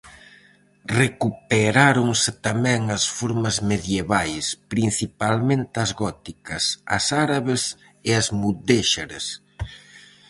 [1.01, 6.63] Recuperáronse tamén as formas medievais, principalmente as góticas,
[6.97, 7.61] as árabes
[8.09, 9.25] e as mudéxares.